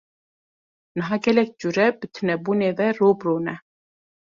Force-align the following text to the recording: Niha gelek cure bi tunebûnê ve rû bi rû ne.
Niha 0.95 1.15
gelek 1.23 1.49
cure 1.59 1.85
bi 1.97 2.05
tunebûnê 2.13 2.69
ve 2.77 2.87
rû 2.97 3.09
bi 3.19 3.25
rû 3.27 3.35
ne. 3.45 3.55